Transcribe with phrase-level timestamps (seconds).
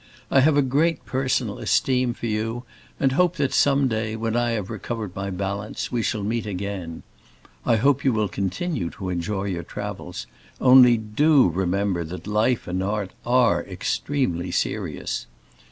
[0.31, 2.63] I have a great personal esteem for you
[2.99, 7.03] and hope that some day, when I have recovered my balance, we shall meet again.
[7.67, 10.25] I hope you will continue to enjoy your travels,
[10.59, 15.27] only do remember that Life and Art are extremely serious.